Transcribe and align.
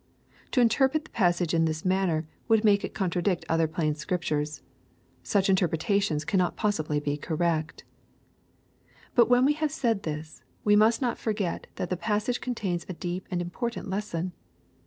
To 0.53 0.61
in 0.61 0.67
terpret 0.67 1.03
the 1.03 1.11
passage 1.11 1.53
in 1.53 1.65
this 1.65 1.85
manner 1.85 2.25
would 2.47 2.63
make 2.63 2.83
it 2.83 2.95
contra 2.95 3.21
dict 3.21 3.45
other 3.47 3.67
plain 3.67 3.93
Scriptures. 3.93 4.63
Such 5.21 5.47
interpretations 5.47 6.25
cannot 6.25 6.55
possibly 6.55 6.99
be 6.99 7.17
correct. 7.17 7.83
But 9.13 9.29
when 9.29 9.45
we 9.45 9.53
have 9.53 9.71
said 9.71 10.01
this, 10.01 10.41
we 10.63 10.75
must 10.75 11.03
not 11.03 11.19
forget 11.19 11.67
that 11.75 11.91
the 11.91 11.97
passage 11.97 12.41
contains 12.41 12.83
a 12.89 12.93
deep 12.93 13.27
and 13.29 13.43
important 13.43 13.91
lesson. 13.91 14.31